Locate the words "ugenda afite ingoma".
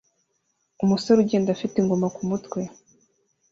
1.21-2.07